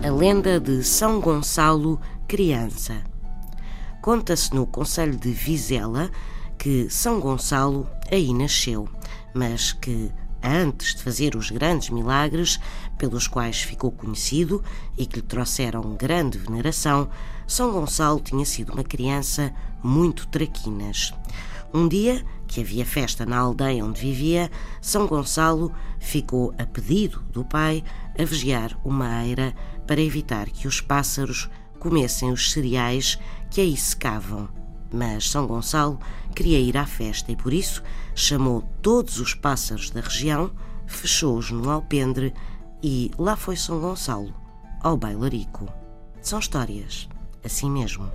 [0.00, 3.02] A lenda de São Gonçalo criança.
[4.00, 6.08] Conta-se no Conselho de Vizela
[6.56, 8.88] que São Gonçalo aí nasceu,
[9.34, 10.12] mas que
[10.42, 12.60] antes de fazer os grandes milagres
[12.96, 14.62] pelos quais ficou conhecido
[14.96, 17.10] e que lhe trouxeram grande veneração,
[17.46, 21.12] São Gonçalo tinha sido uma criança muito traquinas.
[21.72, 24.50] Um dia, que havia festa na aldeia onde vivia,
[24.80, 27.84] São Gonçalo ficou, a pedido do pai,
[28.18, 29.54] a vigiar uma eira
[29.86, 33.18] para evitar que os pássaros comessem os cereais
[33.50, 34.48] que aí secavam.
[34.92, 35.98] Mas São Gonçalo
[36.34, 37.82] queria ir à festa e por isso
[38.14, 40.50] chamou todos os pássaros da região,
[40.86, 42.32] fechou-os num alpendre
[42.82, 44.34] e lá foi São Gonçalo,
[44.80, 45.68] ao bailarico.
[46.22, 47.08] São histórias,
[47.44, 48.10] assim mesmo.